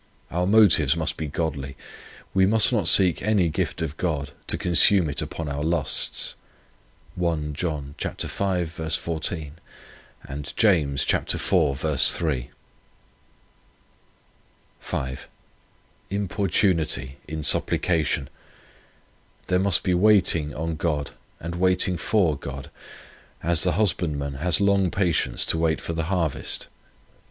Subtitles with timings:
[0.31, 1.77] Our motives must be godly:
[2.33, 6.33] we must not seek any gift of God to consume it upon our lusts.
[7.13, 8.25] (1 John v.
[8.65, 9.53] 14;
[10.55, 11.99] James iv.
[12.01, 12.49] 3.)
[14.79, 15.27] 5.
[16.09, 18.27] Importunity in supplication.
[19.45, 22.71] There must be waiting on God and waiting for God,
[23.43, 26.69] as the husbandman has long patience to wait for the harvest.